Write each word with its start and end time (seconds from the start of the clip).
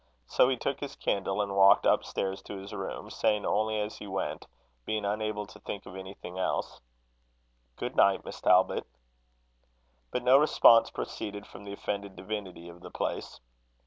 So 0.25 0.49
he 0.49 0.57
took 0.57 0.79
his 0.79 0.95
candle 0.95 1.43
and 1.43 1.55
walked 1.55 1.85
up 1.85 2.03
stairs 2.03 2.41
to 2.47 2.57
his 2.57 2.73
room, 2.73 3.11
saying 3.11 3.45
only 3.45 3.79
as 3.79 3.99
he 3.99 4.07
went 4.07 4.47
being 4.83 5.05
unable 5.05 5.45
to 5.45 5.59
think 5.59 5.85
of 5.85 5.95
anything 5.95 6.39
else: 6.39 6.81
"Good 7.75 7.95
night, 7.95 8.25
Miss 8.25 8.41
Talbot." 8.41 8.87
But 10.09 10.23
no 10.23 10.39
response 10.39 10.89
proceeded 10.89 11.45
from 11.45 11.65
the 11.65 11.73
offended 11.73 12.15
divinity 12.15 12.67
of 12.67 12.81
the 12.81 12.89
place. 12.89 13.39